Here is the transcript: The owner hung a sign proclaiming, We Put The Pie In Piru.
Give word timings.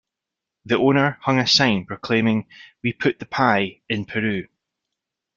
The 0.65 0.79
owner 0.79 1.19
hung 1.21 1.37
a 1.37 1.45
sign 1.45 1.85
proclaiming, 1.85 2.47
We 2.81 2.91
Put 2.91 3.19
The 3.19 3.27
Pie 3.27 3.81
In 3.87 4.05
Piru. 4.05 4.47